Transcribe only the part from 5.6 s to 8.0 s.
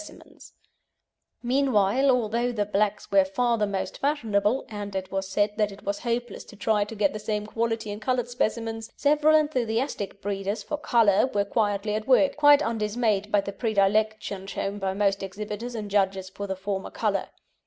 it was hopeless to try to get the same quality in